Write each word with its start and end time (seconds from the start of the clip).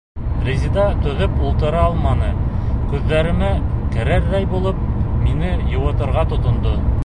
Резеда 0.45 0.85
түҙеп 1.03 1.35
ултыра 1.49 1.83
алманы, 1.89 2.31
күҙҙәремә 2.93 3.53
керерҙәй 3.97 4.51
булып, 4.55 4.83
мине 5.29 5.53
йыуатырға 5.63 6.29
тотондо: 6.35 6.79